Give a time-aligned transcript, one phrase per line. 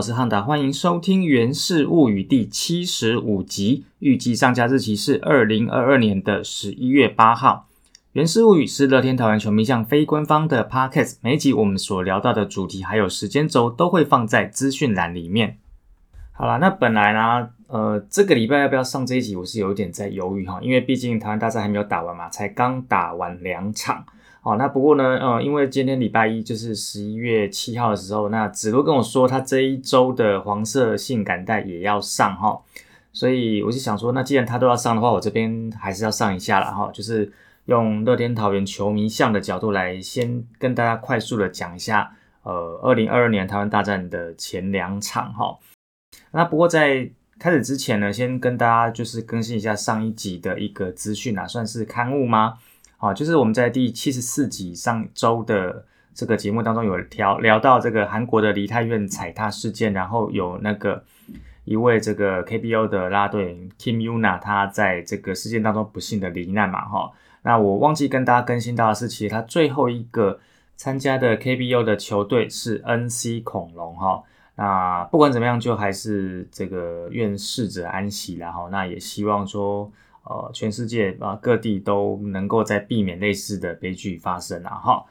[0.00, 7.68] 我是汉达，欢迎收听《源氏物语》第七十五集，预计上架日期是二零二二年的十一月八号。
[8.12, 15.58] 《源氏物语》是乐天桃园球迷向非官方的 podcast，每集我们所聊到的主题还有时间轴都会放在资讯栏里面。
[16.32, 24.06] 好啦，那本来呢，呃，这个礼拜要不要上这一集，我是有点在犹豫哈，因为毕竟台湾大赛还没有打完嘛，才刚打完两场。
[24.42, 32.58] 好，那不过呢，呃，因为今天礼拜一就是十一月七号的时候，那子路跟我说他这一周的黄色性感带也要上哈，
[33.12, 37.30] 所以我就想说，那既然他都要上的话，我这边还是要上一下了哈，就是
[37.66, 45.58] 用乐天桃园球迷向的角度来先跟大家快速的讲一下，呃，二零二二年台湾大战的前两场哈。
[46.30, 52.56] 那不过在开始之前呢，先跟大家就是更新一下上一集的一个资讯啊，算是刊物吗？
[53.02, 61.02] 好，就是我们在第七十四集上周的这个节目当中有聊聊到这个韩国的梨泰院踩踏事件，然后有那个
[61.64, 67.10] 一位这个 KBO 的拉队 Kim Yuna，他在这个事件当中不幸的罹难嘛，哈。
[67.40, 70.38] 那我忘记跟大家更新到的是，其实他最后一个
[70.76, 74.22] 参加的 KBO 的球队是 NC 恐龙，哈。
[74.56, 79.90] 那不管怎么样，就还是这个愿逝者安息，然后那也希望说。
[80.22, 84.74] 呃，全世界啊各地都能够在避免类似的悲剧发生啊！
[84.74, 85.04] 哈，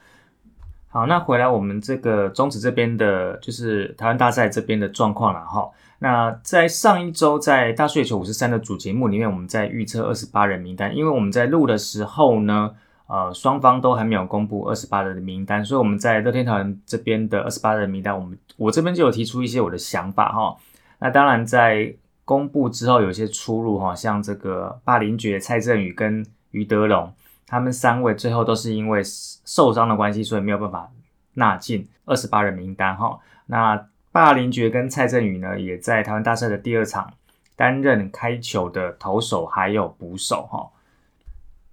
[0.88, 5.68] 好，那回来我们这个中止这边的，就是台湾大赛这边的状况了哈。
[5.98, 12.74] 那在上一周在大水球五十三的主节目里面，我们在预测二十八人名单，因为我们在录的时候呢，
[13.08, 20.56] 呃，双方都还没有公布二十八人的名单，所以我们在乐天桃园这边的二十八人名单，我们我这边就有提出一些我的想法哈。
[21.00, 21.94] 那当然在。
[22.30, 27.12] 公布之后有些出入哈，像这个霸凌爵蔡振宇跟于德龙，
[27.44, 30.88] 他们三位最后都是因为受伤的关系，所以没有办法
[31.34, 33.18] 纳进二十八人名单哈。
[33.46, 37.12] 那霸凌爵跟蔡振宇呢，也在台湾大赛的第二场
[37.56, 40.70] 担任开球的投手还有捕手哈。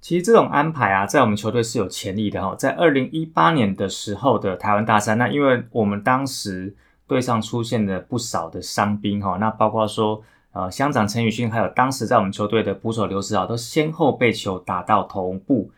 [0.02, 2.56] 其实这种安排啊，在我们球队是有潜力的哈。
[2.56, 6.76] 在二零一八年的时候的台湾大赛，那因为我们当时
[7.06, 10.24] 队上出现了不少的伤兵哈，那包括说。
[10.58, 15.70] 呃，乡长陈宇勋还有当时在我们球队的捕手刘世豪都先后被球打到头部。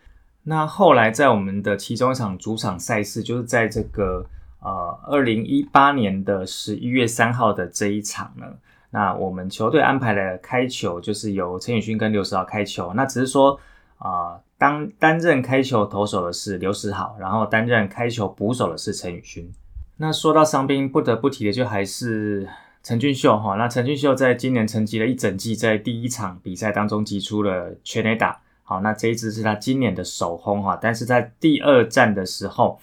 [0.43, 4.25] 那后来在我们的其中一场主场赛事，就是在这个
[4.61, 8.45] 呃二零一八年的十一月三号的这一场呢，
[8.91, 12.93] 那我们球队安排了开球，就是由陈宇勋跟刘世豪开球。
[12.93, 13.59] 那只是说
[13.97, 19.51] 啊，当担任开球投手的是刘世豪，然后担任开球捕手的是陈宇勋。
[19.97, 22.47] 那说到伤兵，不得不提的就还是。
[22.81, 32.79] 陈俊秀哈，那陈俊秀在今年沉寂了一整季，在第一场比赛当中击出了全垒打，好，那这一支是他今年的首轰哈，但是在第二战的时候，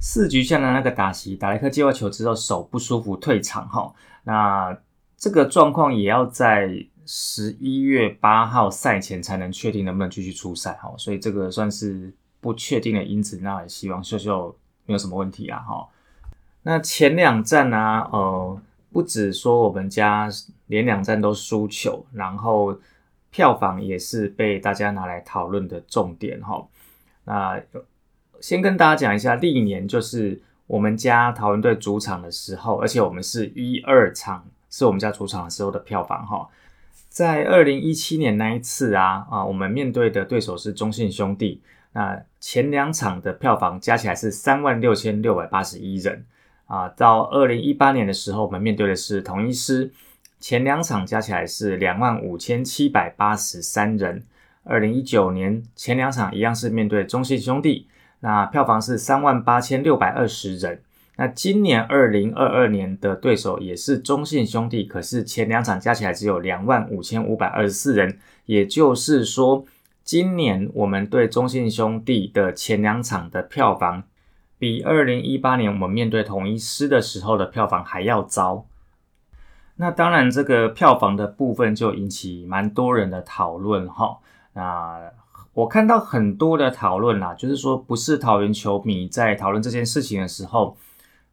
[0.00, 3.92] 四局下的那个打席打了一颗界外球之后，手不舒服退场哈，
[4.24, 4.76] 那
[5.18, 12.10] 这个状况也要在十一月八号赛前才能确定能不能继续出赛哈，所以这个算是
[12.40, 15.86] 不确定的因子，那也希望秀秀没有什么问题啊哈，
[16.62, 18.58] 那前两站呢，呃。
[18.92, 20.28] 不止说我们家
[20.66, 22.76] 连两站都输球，然后
[23.30, 26.66] 票房也是被大家拿来讨论的重点哈。
[27.24, 27.60] 那
[28.40, 36.48] 先跟大家讲一下，历年就是我们家桃园队主场的时候，而且我们是一二场是我们家主场的时候的票房哈。
[37.08, 41.60] 在二零一七年那一次啊啊，我们面对的对手是中信兄弟，
[41.92, 46.24] 那前两场的票房加起来是三万六千六百八十一人。
[46.70, 49.90] 啊，到二零一八年的时候，我们面对的是同一师，
[50.38, 54.22] 前两场加起来是两万五千七百八十三人。
[54.62, 57.88] 二零一九年前两场一样是面对中信兄弟，
[58.20, 60.80] 那票房是三万八千六百二十人。
[61.16, 68.16] 那今年二零二二年的对手也是中信兄弟，可是前两场加起来只有两万五千五百二十四人，
[68.46, 69.64] 也就是说，
[70.04, 74.04] 今年我们对中信兄弟的前两场的票房。
[74.60, 78.66] 比二零一八年我们面对统一师的时候的票房还要糟。
[79.76, 84.18] 那当然，这个票房的部分就引起蛮多人的讨论哈。
[84.52, 85.00] 那
[85.54, 90.76] 我看到很多的讨论啦，就是说不是桃园球迷在讨论这件事情的时候，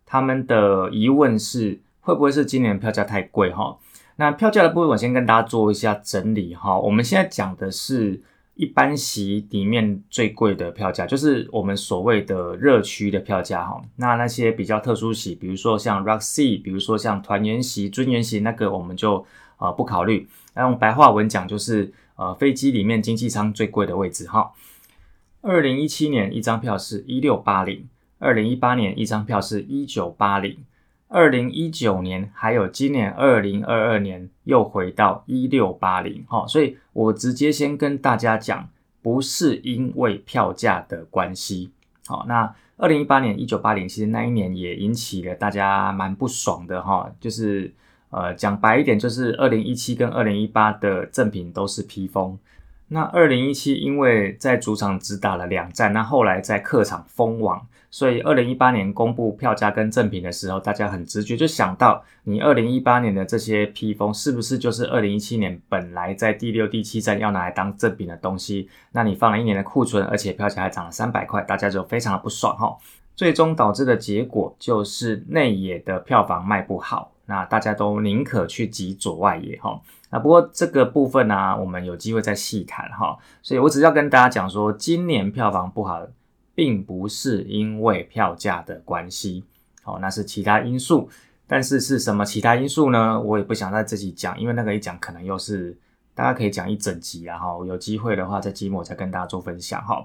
[0.05, 3.77] 他们的疑问是会不会是今年票价太贵哈？
[4.15, 6.79] 那票价的部分我先跟大家做一下整理哈。
[6.79, 8.23] 我们现在讲的是。
[8.57, 13.79] 一般席里面最贵的票价，就是我们所谓的热区的票价哈。
[13.97, 19.23] 那那些比较特殊席，比如说像 Roxy，比如说像团圆席、尊严席，那个我们就
[19.59, 20.27] 呃不考虑。
[20.55, 24.51] 那用白话文讲，就是呃飞机里面经济舱最贵的位置哈。
[25.41, 27.87] 二零一七年一张票是一六八零，
[28.17, 30.57] 二零一八年一张票是一九八零，
[31.09, 38.67] 二零一九年还有今年二零二二年又回到一六八零，哈，所以我直接先跟大家讲，
[39.01, 41.71] 不是因为票价的关系，
[42.07, 47.73] 好，那二零一八年一九八零其实那一年也引起了大家蛮不爽的，哈，就是
[48.09, 52.37] 呃讲白一点，就是二零一七跟二零一八的赠品都是披风。
[52.89, 68.69] 那二零一七因为在主场只打了两战，那后来在客场封王，所以二零一八年公布票价跟赠品的时候，大家很直觉就想到，你二零一八年的这些披风是不是就是二零一七年本来在第六、第七站要拿来当赠品的东西？
[68.91, 72.77] 那你放了一年的库存，而且票价还涨了三百块，大家就非常的不爽哈。
[73.15, 79.81] 最终导致的结果就是内野的票房卖不好，那大家都宁可去挤左外野哈。
[80.11, 83.17] 那，不过这个部分呢，我们有机会再细谈哈。
[83.41, 86.05] 所以我只要跟大家讲说，今年票房不好，
[86.57, 89.43] 并不是因为票价的关系，
[89.83, 91.07] 哦，那是其他因素。
[91.45, 93.21] 但是是什么其他因素呢？
[93.21, 95.77] 我也不想在这里讲，因为那个一讲可能又是
[96.15, 100.03] 大家可以讲一整集然后有机会的话，在季末再跟大家做分享哈。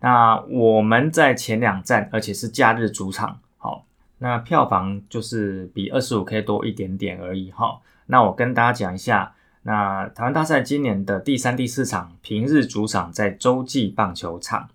[0.00, 3.84] 那我们在前两站，而且是假日主场，好，
[4.16, 7.82] 那票房就是比二十五 K 多一点点而已哈。
[8.06, 9.34] 那我跟大家讲一下，
[9.64, 14.70] 那台湾大赛今年的第三、第四场平日主场在洲际棒球场，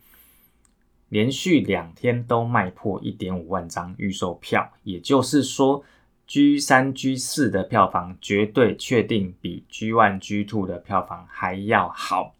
[1.09, 5.83] 连续两天都卖破一点五万张预售票，也就是说
[6.27, 12.33] ，G 三、G 四的票房绝对确定比 G one、G two 的票房还要好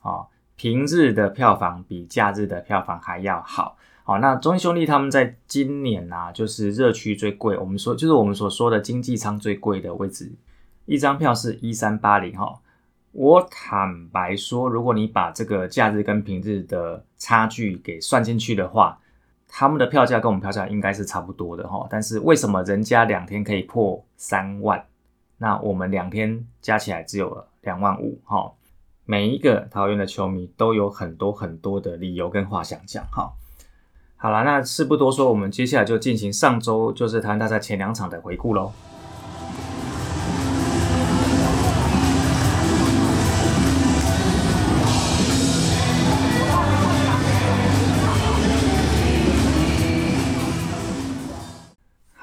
[0.00, 0.26] 啊！
[0.54, 3.76] 平日的票房比假日的票房还要好。
[4.04, 10.30] 好，那中兄弟他们在今年呐，就是热区最贵，我们说就是我们所说的经济舱最贵的位置，
[10.86, 12.60] 一张票是一三八零哈。
[13.12, 18.98] 我坦白说，如果你把这个假日跟平日的差距给算进去的话，
[19.46, 21.86] 他们的票价跟我们票价应该是差不多的哈。
[21.90, 24.82] 但是为什么人家两天可以破三万，
[25.36, 28.50] 那我们两天加起来只有两万五哈？
[29.04, 33.30] 每一个桃园的球迷都有很多很多的理由跟话想讲哈。
[34.16, 38.72] 好了，那事不多说，我们接下来就进行上周就是台湾大赛前两场的回顾喽。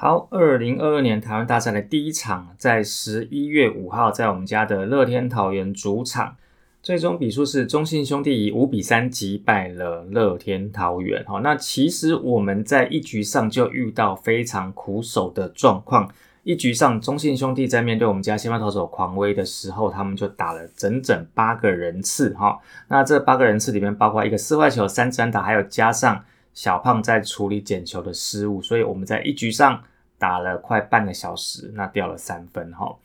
[0.10, 6.36] 好，二零二二年台湾大赛的第一场，在十一月五号，在我们家的乐天桃园主场。
[6.82, 11.24] 最终比数是中信兄弟以五比三击败了乐天桃园。
[11.26, 16.12] 哈，那其实我们在一局上就遇到非常苦手的状况。
[16.42, 22.34] 一局上，中信兄弟在面对我们家先发投手狂威的时候，他们就打了整整八个人次。
[22.34, 22.58] 哈，
[22.88, 29.84] 那这八个人次里面包括一个四坏球、三支安打，还有加上小胖在处理捡球的失误，所以我们在一局上
[30.20, 32.72] 打了快半个小时，那掉了三分。
[32.74, 32.96] 哈。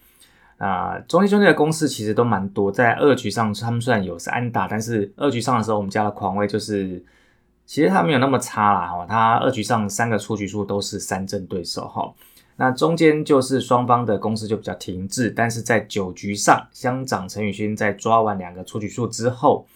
[0.59, 7.05] 啊，中信兄弟的攻势其实都蛮多，在二局上他们虽然有三安打，但是二局上的时候我们家的狂威就是，
[7.67, 12.15] 其实他没有那么差啦哈，他二局上三个出局数都是三阵对手哈，
[12.57, 19.67] 那中间就是双方的攻势就比较停滞，但是在九局上，乡长陈宇勋在抓完两个出局数之后，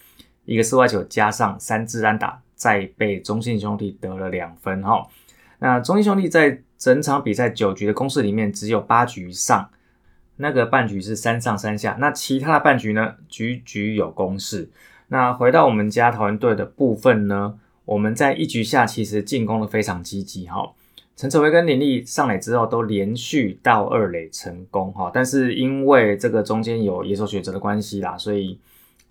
[0.45, 5.05] 一个四外球加上三支安打，再被中信兄弟得了两分哈，
[5.59, 9.69] 那中信兄弟在整场比赛九局的攻势里面只有八局上。
[10.41, 13.15] 那个半局是三上三下，那其他的半局呢？
[13.27, 14.69] 局局有攻势。
[15.09, 17.59] 那回到我们家桃园队的部分呢？
[17.83, 20.71] 我们在一局下其实进攻的非常积极哈。
[21.17, 28.57] 陈哲威跟林立上垒之后都连续到二垒成功哈，但是因为这个中间有野手选择的关系啦，所以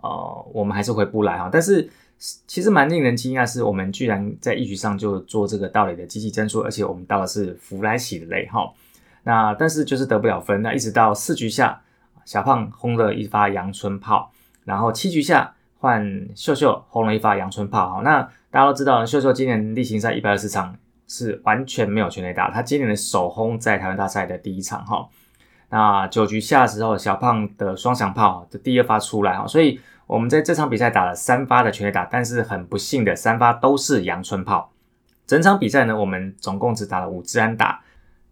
[0.00, 1.50] 呃我们还是回不来哈。
[1.52, 1.86] 但是
[2.18, 8.68] 其实蛮令人惊讶是，我们居然在一局上就做这个盗垒的积极战术，而且我们到的是弗莱喜的垒哈。
[9.22, 11.80] 那但是就是得不了分，那一直到四局下，
[12.24, 14.32] 小胖轰了一发阳春炮，
[14.64, 17.94] 然后七局下换秀秀轰了一发阳春炮。
[17.94, 25.08] 哈，那大家都知道，秀秀今年例行赛一百二十场是完全没有全垒打，他今年的首轰在台湾大赛的第一场哈。
[25.70, 29.78] 那九局下的时候，小胖的双响炮的第二发出来哈，所以
[30.08, 34.72] 我们在这场比赛打了三发的全垒打，但是很不幸的三发都是阳春炮。
[35.26, 37.82] 整场比赛呢，我们总共只打了五支安打。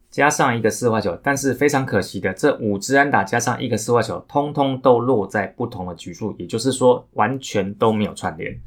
[0.09, 8.59] 加上一个四坏球，但是非常可惜的，这五支安打加上一个四坏球，通通都落在不同的局数，也就是说完全都没有串联。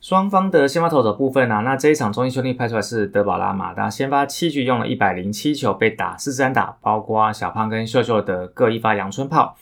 [0.00, 9.56] 双方的先发投手部分呢，那这一场中信兄弟派出来是德保拉马达，先发七局用了一百零七球，被打四支安打，包括小胖跟秀秀的各一发阳春炮，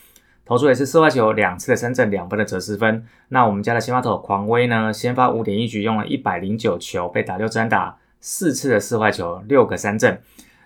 [0.47, 3.07] 投出也是四坏球，两次的三振，两分的折失分。
[3.29, 10.21] 那我们家的先发投狂威呢，先发五点一局用了一百零九球，被打六支安打，四次的四坏球，六个三振。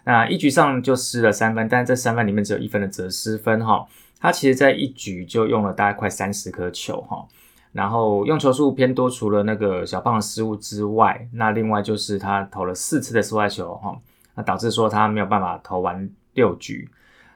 [0.05, 3.87] 那一局上就失了三分，但是这三分里面只有一分的折失分哈。
[4.21, 7.25] 他其实在一局就用了大概快三十颗球哈，
[7.71, 13.97] 然后用球数偏多，除了那个小胖失误之外，那另外就是他投了四次的室外球哈，
[14.35, 16.91] 那导致说他没有办法投完六局。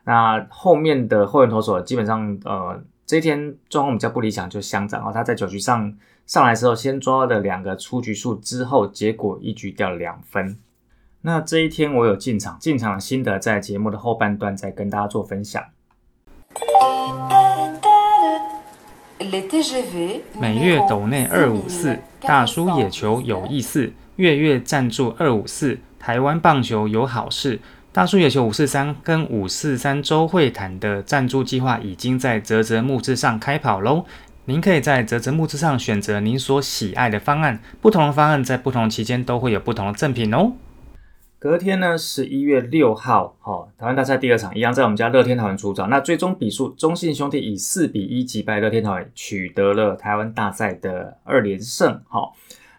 [0.05, 5.95] 那后面的后援投手基本上呃这一天状况比较不理想，就乡长哦，他在九局上
[6.27, 10.59] 上来时候先抓了两个出局数之后，结果一局掉了两分。
[11.23, 15.63] 那这一天我有进场，进场的心得在节目的后半段再跟大家做分享。
[20.41, 27.61] 每月斗内二五四，大叔野球有意思，月月赞助二五四，台湾棒球有好事。
[27.95, 34.07] 大叔野球五四三跟五四三周会谈的赞助计划已经在泽泽木制上开跑喽！
[34.47, 40.53] 您可以在泽泽木制上选择您所喜爱的方案，不同的方案在不同期间都会有不同的赠品哦。
[41.39, 45.91] 隔天呢，十一月六号，哈，台湾大赛第二场一样在我们家乐天桃园出场。
[45.91, 52.01] 那最终比数，中信兄弟以四比一击败乐天桃园，取得了台湾大赛的二连胜。
[52.09, 52.31] 哈，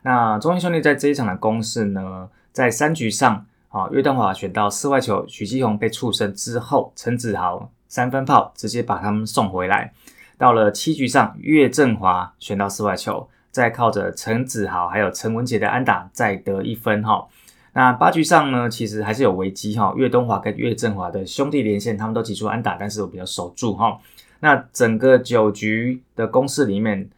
[0.01, 9.91] 那中信兄弟在这一场的攻势呢，在三局上，啊，岳登华选到四外球，许基宏被触身之后，陈子豪三分炮直接把他们送回来。
[10.37, 17.01] 到了七局上，岳振华选到四外球，再靠着陈子豪还有陈文杰的安打再得一分。
[17.01, 17.27] 哈。
[17.73, 19.91] 那八局上呢，其实还是有危机哈。
[19.97, 23.99] 岳东华跟岳振华的兄弟连线，他们都挤出安打，但是我比较守住哈。
[24.41, 27.09] 那整个九局的攻势里面，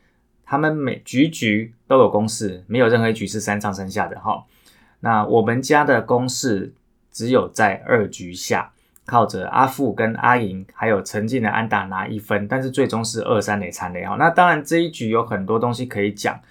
[0.45, 4.45] 他们每局局都有攻势，没有任何一局是三上三下的哈。
[5.05, 6.73] 那我们家的攻势
[7.11, 8.71] 只有在二局下，
[9.05, 14.15] 靠着阿富跟阿莹还有陈进的安打拿一分，但是最终是二三垒残垒哈。
[14.17, 16.41] 那当然这一局有很多东西可以讲，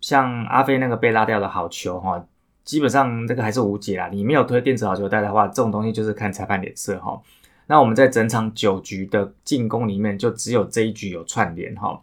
[0.00, 2.24] 像阿飞那个被拉掉的好球哈。
[2.64, 4.08] 基本上这个还是无解啦。
[4.10, 7.20] 你没有推电子好球带的话，这种东西就是看裁判脸色哈。
[7.66, 12.00] 那我们在整场九局的进攻里面，就只有这一局有串联哈。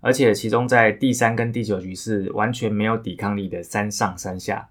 [0.00, 4.68] 而且其中在第三跟第九局是完全没有抵抗力的三上三下。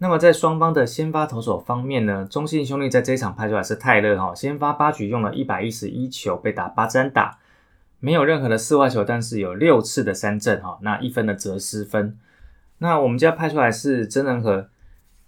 [0.00, 7.38] 那么在双方的先发投手方面呢，中信兄弟在这一场派出来是泰勒哈，先发八局用了一百一十一球，被打八针打，
[7.98, 12.16] 没有任何的四外球，但是有六次的三振哈，那一分的折失分。
[12.78, 14.68] 那我们家派出来是真人和，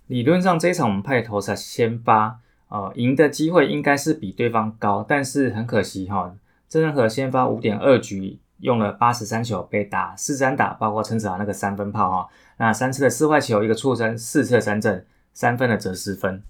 [0.07, 6.37] 理论上这一场我们派投才先发，呃，赢的机会应该是比对方高，但是很可惜哈，
[6.69, 16.43] 真人和先发五点二局用了八十三球被打四三打，包括陈子豪那个三分炮哈，那三次的四坏球一个触身，四次的三振，三分的折失分。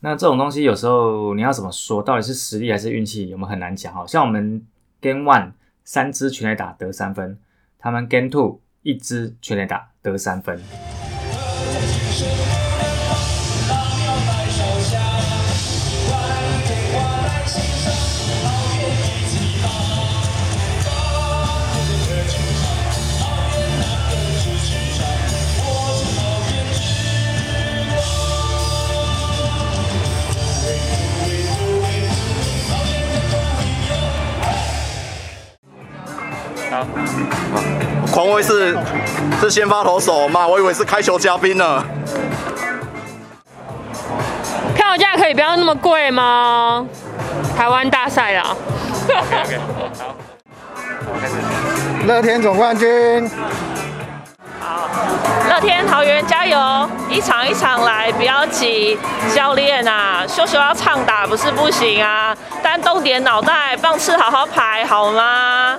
[0.00, 4.06] 那这种东西有时候你要怎么说，到底是实力还是运气，我们很难讲哈？
[4.06, 4.66] 像我们
[5.00, 5.52] Game One
[5.84, 7.38] 三支全垒打得三分，
[7.78, 9.88] 他们 Game Two 一支全垒打。
[10.06, 10.56] 得三分。
[38.12, 38.76] 匡威是
[39.40, 40.46] 是先发投手吗？
[40.46, 41.84] 我以为是开球嘉宾呢。
[44.74, 46.86] 票价可以不要那么贵吗？
[47.56, 48.56] 台湾大赛啊。
[49.08, 49.58] OK，
[49.98, 50.14] 好，
[51.20, 51.34] 开始。
[52.06, 53.30] 乐天总冠军。
[54.60, 54.88] 好，
[55.48, 56.58] 乐天桃园加油！
[57.08, 58.98] 一场一场来，不要急。
[59.34, 65.76] 教练啊，秀秀要畅打不是不行啊，但动点脑袋，棒次好好排好吗？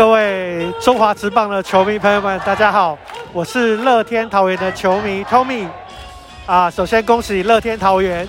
[0.00, 2.96] 各位中华职棒的球迷朋友们，大家好，
[3.34, 5.68] 我是乐天桃园的球迷 Tommy。
[6.46, 8.26] 啊，首先恭喜乐天桃园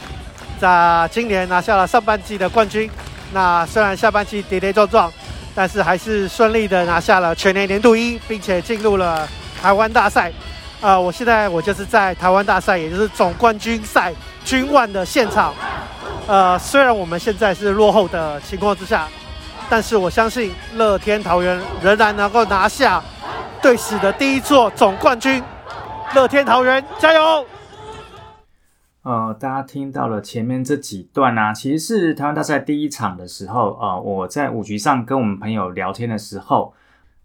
[0.59, 2.91] 在今年拿下了上半季的冠军。
[3.31, 5.09] 那虽然下半季跌跌撞撞，
[5.55, 9.25] 但是还是顺利的拿下了全年年度一，并且进入了
[9.61, 10.29] 台湾大赛。
[10.81, 14.11] 啊，我现在我就是在台湾大赛，也就是总冠军赛
[14.43, 15.53] 军万的现场。
[16.27, 19.07] 呃，虽然我们现在是落后的情况之下。
[19.71, 23.01] 但是我相信乐天桃园仍然能够拿下
[23.61, 25.41] 队史的第一座总冠军。
[26.13, 27.45] 乐天桃园加油！
[29.03, 36.73] 呃，大家听到了前面这几段呢，其实是台湾大赛第一场的时候，呃，我在五局上跟我们朋友聊天的时候，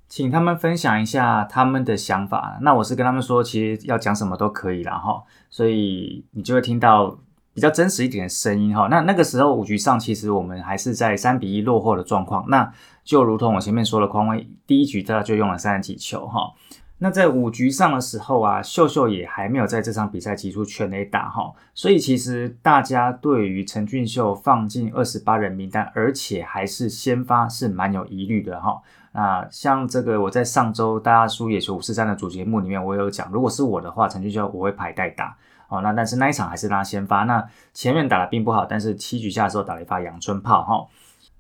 [0.08, 2.58] 请他们分享一下他们的想法。
[2.62, 7.18] 那我是跟他们说，其实要讲什么都可以了哈，所以你就会听到。
[7.56, 12.70] 比较真实一点的声音哈，那那个时候五局上其实我们还是在三比一落后的状况，那
[13.02, 16.52] 就如同我前面说的，匡威第一局他就用了三十几球哈，
[16.98, 28.82] 那在五局上的时候啊，秀秀也还没有在这场比赛击出全垒打哈，所以其实大家对于陈俊秀放进二十八人名单，而且还是先发是蛮有疑虑的哈。
[29.12, 35.34] 那像这个我在上周大家输野球五四三的主节目里面，我有讲，如果是我的话，陈俊秀我会排代打
[35.68, 35.80] 哦。
[35.82, 40.86] 那但是那一场还是他先发，那前面打的并不好，但是七局下的时候打了一发阳春炮哈。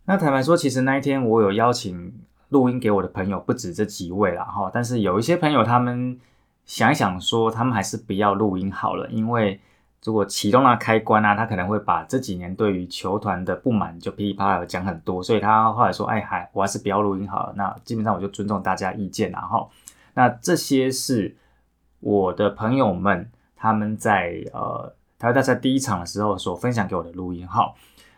[0.04, 2.12] 那坦白说，其实那一天我有邀请。
[2.50, 6.16] 录音给我的朋友不止这几位了哈，但是有一些朋友他们
[6.64, 9.60] 想一想说，他们还是不要录音好了，因为
[10.04, 17.52] 如果启动那开关啊，他可能会把这几年对于球团的不满就噼里啪啦讲很多，所以他后来说，哎嗨，我还是不要录音好了。
[17.56, 19.68] 那基本上我就尊重大家意见啦哈。
[20.14, 21.34] 那这些是
[21.98, 27.72] 我的朋友们他们在呃台湾大赛第一场的时候所分享给我的录音哈。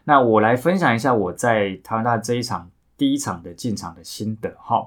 [0.05, 2.69] 那我来分享一下我在台湾大赛这一场。
[2.99, 4.85] 第一场的进场的心得哈，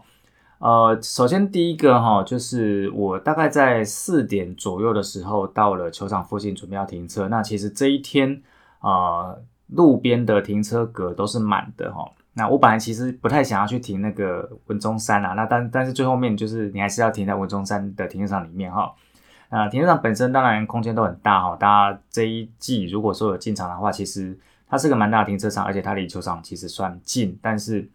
[0.58, 7.29] 呃，首先第一个哈，就是我大概在四点左右的时候到了球场附近准备要停车。
[7.29, 8.43] 那其实这一天
[8.79, 9.34] 啊，
[9.67, 12.05] 路边的停车格都是满的哈。
[12.34, 18.93] 那我本来其实不太想要去停那个文中山啊，那但但是最后面就是你还是要停在文中山的停车场里面哈。
[19.51, 24.36] 那停车场本身当然空间都很大哈，大家这一季如果说有进场的话，其实
[24.67, 27.88] 它是个蛮大的停车场，而且它离球场其实算近，但是。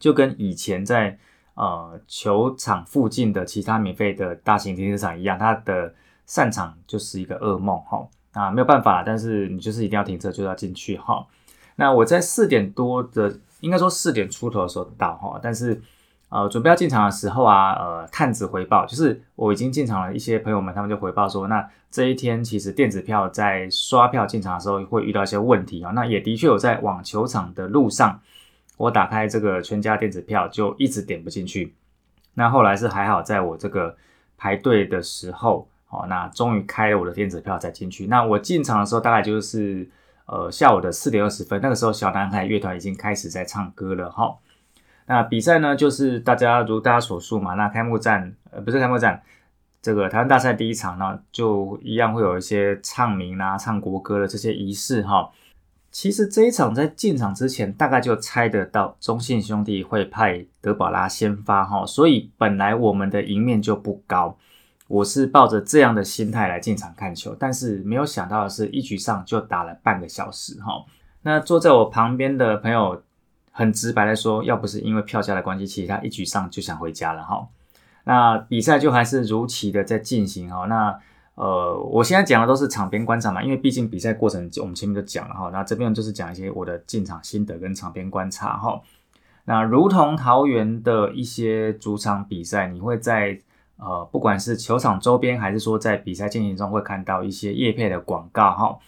[0.00, 1.18] 就跟以前在
[1.54, 5.92] 呃球场附近的其他免费的大型停车场一样，它的
[6.24, 11.26] 散场就是一个噩梦哈啊没有办法，但是你就是一定要停车就要进去哈。
[11.74, 15.82] 那我在四点多的，应该说四点出头的时候到哈，但是
[16.28, 28.20] 呃准备要进场的时候啊，呃探子回报就是我已经进场了，一些朋友们他们就回报说，那这一天其实电子票在刷票进场的时候会遇到一些问题啊，那也的确有在网球场的路上。
[28.76, 31.74] 我打开这个全家电子票，就一直点不进去。
[32.34, 33.96] 那后来是还好，在我这个
[34.36, 38.06] 排队的时候，哦，那终于开了我的电子票才进去。
[38.06, 39.84] 那我进场的时候，大概就是
[40.26, 44.32] 呃下午的四点二十分，那个时候小男孩乐团已经开始在唱歌了哈。
[45.08, 49.22] 那比赛呢，就是大家如大家所述嘛，那开幕战呃不是开幕战，
[49.80, 55.30] 这个台湾大赛第一场呢，就一样会有一些唱名啊、唱国歌的这些仪式哈。
[55.90, 64.36] 其实这一场在进场之前，大概就猜得到中信兄弟会派德保拉先发哈，所以本来我们的赢面就不高。
[64.88, 70.84] 我是抱着这样的心态来进场看球，但是没有想到的是，一局上就打了半个小时哈。
[71.22, 73.02] 那坐在我旁边的朋友
[73.58, 77.48] 很直白的说，要不是因为票价的关系，其实他一局上就想回家了哈。
[78.04, 80.66] 那比赛就还是如期的在进行哈。
[80.66, 80.96] 那
[81.34, 88.80] 呃，我现在讲的都是场边观察嘛，因为毕竟比赛过程我们前面就讲了哈，那这边就是讲一些我的进场心得跟场边观察哈。
[89.46, 93.36] 那如同桃园的一些主场比赛，你会在
[93.76, 98.78] 呃不管是球场周边还是说在比赛进行中会看到一些叶配的广告哈。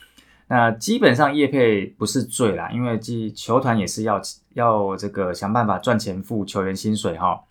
[0.51, 4.21] 那基本上叶配不是罪啦，因为即球团也是要
[4.53, 7.45] 要这个想办法赚钱付球员薪水哈。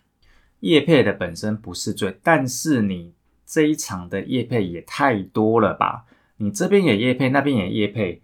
[0.60, 3.12] 叶配的本身不是罪，但是你。
[3.52, 6.04] 这一场的叶配也太多了吧？
[6.36, 8.22] 你这边也叶配，那边也叶配，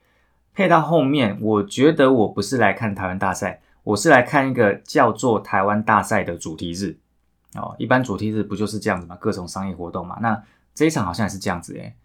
[0.54, 6.96] 配到后面，我觉得我不是来看台湾大赛，我是来看一个叫做台湾大赛的主题日
[7.56, 7.74] 哦。
[7.76, 9.16] 一般主题日不就是这样子吗？
[9.20, 10.16] 各种商业活动嘛。
[10.22, 10.40] 那
[10.72, 11.96] 这一场好像也是这样子诶。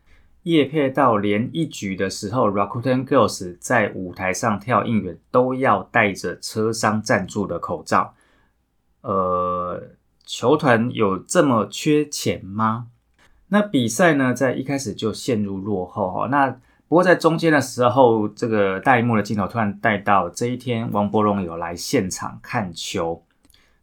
[0.44, 8.16] 叶配到连一局的时候，Rakuten Girls 在舞台上跳应援都要戴着车商赞助的口罩。
[9.02, 9.84] 呃，
[10.26, 12.88] 球团有这么缺钱吗？
[13.50, 16.28] 那比赛呢，在一开始就陷入落后哈。
[16.28, 16.50] 那
[16.88, 23.24] 不过在中间的时候，这个大荧幕的镜头突然带到这一天，王伯荣有来现场看球。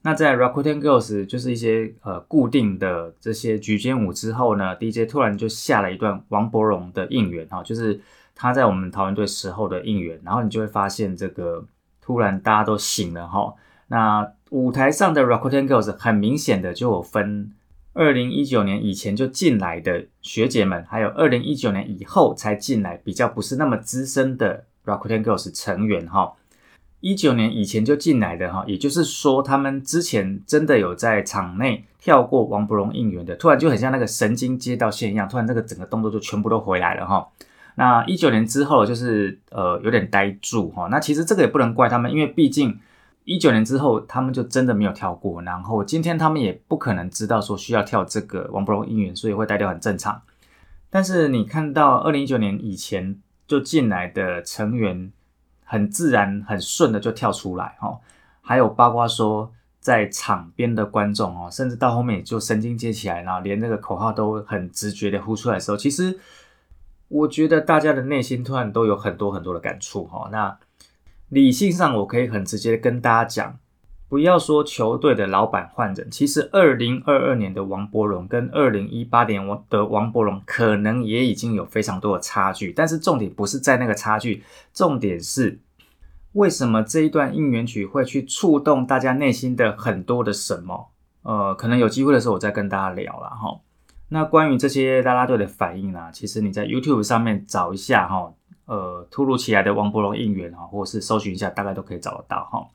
[0.02, 8.00] 那在 Rakuten Girls 就是一些呃固定的这些举肩舞之后呢，DJ 突然就下了一段王伯荣的应援哈，就是
[8.34, 10.20] 他在我们桃园队时候的应援。
[10.24, 11.64] 然后你就会发现，这个
[12.00, 13.54] 突然大家都醒了哈。
[13.88, 17.52] 那舞台上的 Rakuten Girls 很明显的就有分。
[17.94, 26.32] 二零一九年以前就进来的学姐们，还有二零一九年以后才进来，比较不是那么资深的 Rakuten Girls 成员哈。
[27.00, 37.28] 一九年以前就进来的哈，也就是说他们之前真的有在场内跳过王伯荣应援的，突然就很像那个神经接到线一样，突然那个整个动作就全部都回来了哈。
[37.76, 40.88] 那一九年之后就是呃有点呆住哈。
[40.90, 42.78] 那其实这个也不能怪他们，因为毕竟。
[43.24, 45.42] 一九年之后，他们就真的没有跳过。
[45.42, 50.22] 然后今天他们也不可能知道说需要跳这个王伯荣应援，所以会呆掉很正常。
[50.88, 55.12] 但是你看到二零一九年以前就进来的成员，
[55.68, 57.96] 很自然、很顺的就跳出来哈。
[58.40, 66.18] 还有包括说在场边的观众哦，甚至到后面也就神经接起来，然后连那个口号都很直觉的呼出来的时候，其实
[67.08, 70.28] 我觉得大家的内心突然都有很多很多的感触哈。
[70.32, 70.58] 那
[71.28, 73.58] 理性上我可以很直接的跟大家讲。
[74.08, 82.72] 不要说球队的老板换人，其实二零二二年的王伯荣跟二零一八年王的王伯荣可能也已经有非常多的差距。
[82.72, 84.42] 但是重点不是在那个差距，
[84.72, 85.60] 重点是
[86.32, 90.88] 为什么这一段应援曲会去触动大家内心的很多的什么？
[91.22, 93.60] 呃，可能有机会的时候我再跟大家聊了哈。
[94.08, 98.32] 那关于这些啦啦队的反应呢，其实你在 YouTube 上面找一下哈，
[98.64, 102.66] 呃，突如其来的王伯荣应援哈，或者是搜寻一下，大概都可以找得到哈。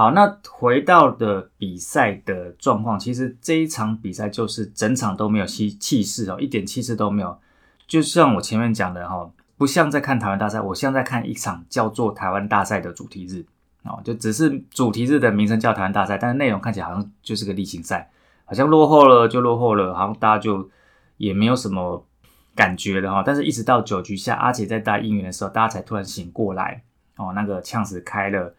[0.00, 7.38] 好，那回到的比赛的状况，其实这一场比赛就是整场都没有气气势哦，一点气势都没有。
[7.86, 13.44] 就像我前面讲的哈，不像在看台湾大赛，我像在看一场叫做台湾大赛的主题日
[13.82, 18.10] 哦，就只是主题日的名称叫台湾大赛，但是内容看起来好像就是个例行赛，
[18.46, 20.70] 好像落后了就落后了，好像大家就
[21.18, 22.06] 也没有什么
[22.54, 23.22] 感觉了哈。
[23.22, 26.84] 但是一直到九局下，阿杰在打应援的时候，大家才突然醒过来
[27.16, 28.54] 哦，那个呛子开了。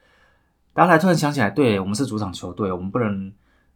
[0.73, 3.31] 大家才突然想起来，对我们是主场球队，我们不能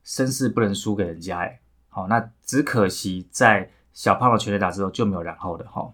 [0.05, 5.91] 绅士不能输给人家，哎，好，那只可惜在小胖的全垒打之后就没有然后的哈。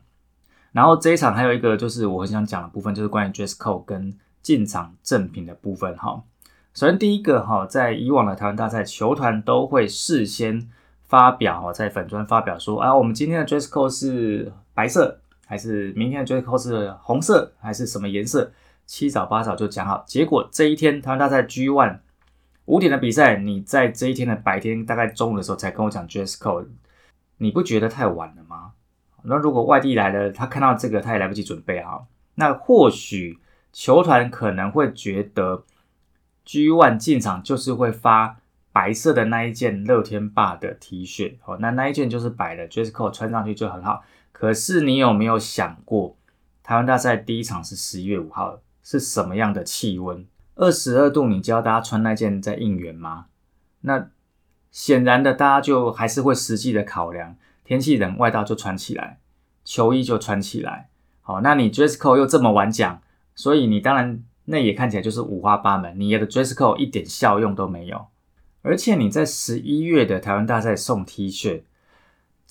[0.72, 6.24] 然后这一场还有一个就是我很想讲的部分，就是关于 dress code 跟进场赠品的部分哈。
[6.74, 10.70] 首先第一个哈，在以往的台湾大赛，球团都会事先
[11.02, 18.52] 发表哈，在粉砖发表说啊，我们今天的 dress code 是白色，还是明天的 dress code 是红色，还是什么颜色？
[18.92, 22.00] 七早八早就讲好，结果这一天台湾大赛 G One
[22.66, 26.68] 五点的比赛，你在这一天的白天大概中午的时候才跟我讲 dress code，
[27.38, 28.74] 你不觉得太晚了吗？
[29.24, 32.02] 那如果外地来的，他看到这个他也来不及准备啊。
[32.36, 33.40] 那或许
[33.72, 35.64] 球团可能会觉得
[36.44, 38.42] G One 进场就是会发
[38.74, 44.04] 白色的那一件乐天霸的 T 恤，哦，那那一件就是白的 dress code 穿上去就很好。
[44.34, 46.18] 可是你有没有想过，
[46.62, 48.60] 台湾大赛第一场是十一月五号？
[48.84, 50.26] 是什么样的气温？
[50.56, 53.28] 二十二度，你教大家穿那件在应援吗？
[53.82, 54.10] 那
[54.70, 59.20] 显然的，大家就还是会实际的考量，天气冷，外套就穿起来，
[59.64, 60.90] 球衣就穿起来。
[61.22, 63.02] 好，那你 dress code 又这么晚讲，
[63.36, 68.08] 所以你当然那也看起来就是五花八门，你的 dress code 一点效用都没有，
[68.62, 71.64] 而且你在十一月的台湾大赛送 T 恤。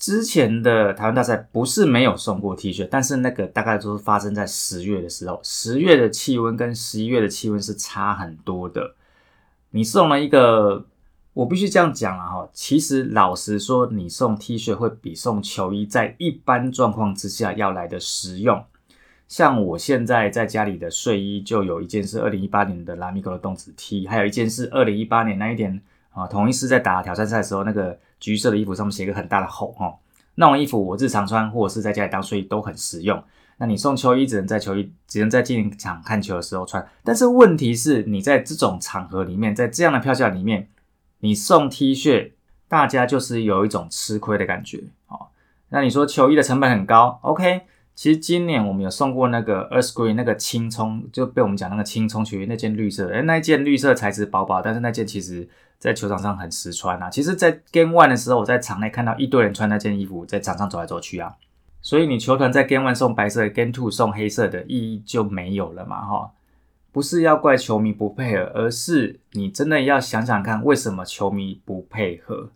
[0.01, 5.39] 之前的台湾大赛不是没有送过 T 恤，但是那个大概都是发生在十月的时候。
[5.43, 8.95] 十月的气温跟十一月的气温是差很多的。
[9.69, 10.87] 你送了一个，
[11.33, 12.49] 我必须这样讲了哈。
[12.51, 18.65] 其实老实说，你送 T 恤会比送球衣在一般状况之下要来的实用。
[19.27, 27.99] 像我现在在家里的睡衣，就有一件是二零一八年的拉米狗的动子 T，还有一件是二零一八年那一年啊，同一师在打挑战赛的时候那个。
[28.21, 29.99] 橘色的衣服上面写一个很大的吼哦，
[30.35, 33.21] 那种衣服我日常穿或者是在家里当睡衣都很实用。
[33.57, 40.67] 那你送球衣只能在球衣只能在进场看球的时候穿，但是问题是你在这种场合里面，在这样的票价里面，
[41.19, 42.31] 你送 T 恤，
[42.67, 45.27] 大家就是有一种吃亏的感觉哦。
[45.69, 47.61] 那你说球衣的成本很高，OK？
[47.93, 55.49] 其实今年我们有送过那个 Earth Green 那个青葱，就被我们讲那个青葱球衣那件绿色，哎，那一件绿色材质薄薄，但是那件其实。
[55.81, 61.35] 在球场上很实穿啊，其实，在 Game One 的时候，我在场内看到一堆人穿那件衣服在场上走来走去啊，
[61.81, 66.31] 所以你球团在 Game One 送白色的，Game Two 送黑色的意义就没有了嘛，哈，
[66.91, 72.51] 不是要怪球迷不配合，而是你真的要想想看，为什么球迷不配合？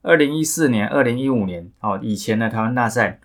[0.00, 3.20] 二零一四年、二零一五年哦，以前的台湾大赛。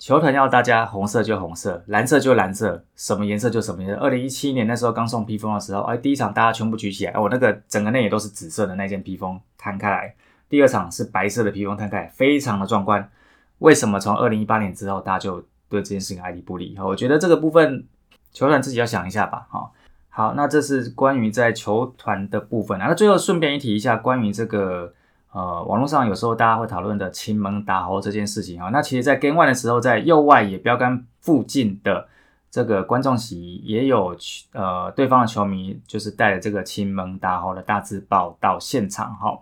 [0.00, 4.00] 球团要大家红色就红色，蓝色就蓝色，什么颜色就什么颜色。
[4.00, 10.14] 二零一七年那时候刚送披风的时候，哎，第一场大家全部举起来，我那个整个内也都是紫色的那件披风摊开来。
[10.48, 13.06] 第二场是白色的披风摊开来，非常的壮观。
[13.58, 16.74] 为什么从二零一八年之后大家就对这件事情爱理不理？
[16.78, 17.86] 我觉得这个部分
[18.32, 19.46] 球团自己要想一下吧。
[19.50, 19.70] 哈，
[20.08, 22.86] 好，那这是关于在球团的部分啊。
[22.88, 24.94] 那最后顺便一提一下关于这个。
[25.32, 32.08] 呃，网络上有时候大家会讨论的亲门打猴这件事情啊，那其实，在 Game One 的时候，在右外野标杆附近的
[32.50, 34.16] 这个观众席也有
[34.52, 39.38] 呃对方的球迷，就是带着这个亲门打猴的大字报到现场哈。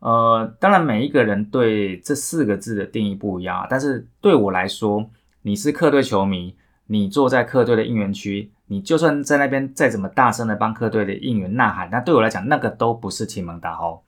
[0.00, 5.08] 呃，当然每一个人对这四个字的定义不一样啊，但是对我来说，
[5.42, 6.56] 你是客队球迷，
[6.88, 14.02] 你坐在客队的应援区，你就算在那边再怎么大声的帮客队的应援呐喊，那对我来讲，那个都不是亲门打猴。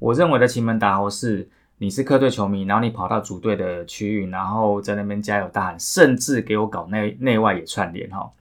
[0.00, 8.32] 我认为的奇门打猴是，你是客队球迷，然后你跑到主队的区域，然后在那边加油大喊，甚至给我搞内内外也串联哈。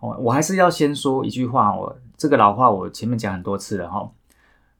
[0.00, 4.10] 我，我还是要先说一句话，我这个老话我前面讲很多次了哈。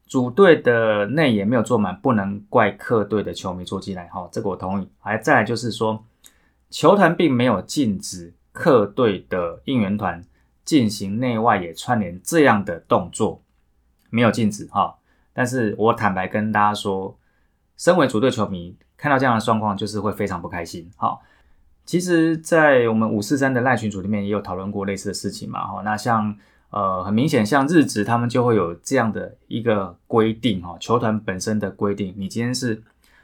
[0.07, 4.07] 主队的内野没有坐满，不能怪客队的球迷坐进来。
[4.07, 4.89] 哈，这个我同意。
[4.99, 6.03] 还再来就是说，
[6.71, 10.23] 球团并没有禁止客队的应援团
[10.65, 13.43] 进行内外野串联这样的动作，
[14.09, 14.95] 没有禁止哈。
[15.33, 17.17] 但是我坦白跟大家说，
[17.75, 20.89] 身为主队球迷，看到这样的状况，就是会非常不开心。
[20.95, 21.21] 好，
[21.85, 25.65] 其实，在我们五四三的赖群组里面也有讨论过类似的事情嘛。
[25.67, 26.37] 哈，那像。
[26.75, 32.81] 呃，很明显，像日职他们就会有这样的一个规定哈，球团本身的规定，你今天是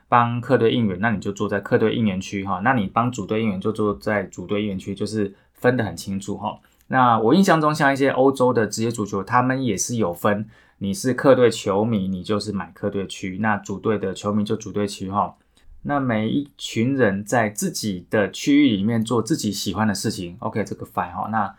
[0.07, 6.59] 帮客队应援，那你就坐在客队应援区哈，那你帮主队应援就坐在主队应援区，就是分得很清楚哈。
[6.89, 10.47] 那我印象中，像一些欧洲的职业足球，他们也是有分，
[10.79, 15.35] 你是客队球迷，你就是买客队区，那主队的球迷就主队区哈。
[15.83, 21.55] 那每一群人在自己的区域里面做自己喜欢的事情，OK，这个 fine 哈，那。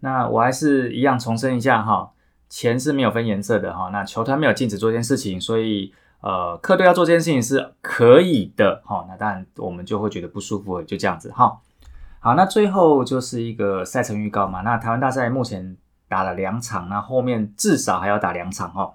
[0.00, 2.12] 那我还是一样重申一下哈，
[2.48, 3.90] 钱是没有分颜色的哈。
[3.92, 9.04] 那球团没有禁止做这件事情，所以呃，客队要做这件事情是可以的哈。
[9.08, 11.58] 那当然我们就会觉得不舒服，就这样子哈。
[12.20, 14.60] 好，那最后就是一个赛程预告嘛。
[14.60, 15.76] 那台湾大赛目前
[16.08, 18.94] 打了两场，那后面至少还要打两场哈。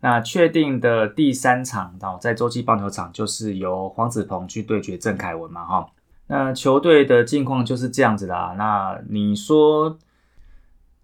[0.00, 5.86] 那确定的第三场哦，在洲际棒球场就是由黄子鹏去对决郑凯文嘛哈。
[6.26, 8.54] 那球队的近况就是这样子啦。
[8.58, 9.98] 那你说？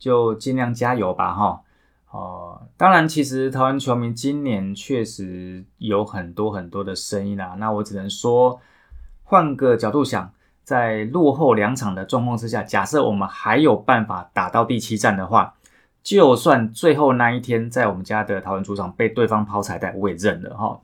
[0.00, 1.60] 就尽量加油吧，哈，
[2.10, 7.54] 哦，当然，其实台湾球迷今年确实有很多很多的声音啦。
[7.58, 8.58] 那我只能说，
[9.24, 10.32] 换个角度想，
[10.70, 15.54] 在落后两场的状况之下，假设我们还有办法打到第七战的话，
[16.00, 20.78] 就算最后那一天在我们家的桃园主场被对方抛彩带，我也认了，哈。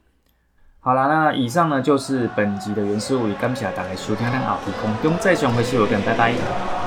[0.81, 6.86] 好啦，那以上呢就是本集的原始物语，感谢大家收听，好，空中再相会，谢谢，拜拜。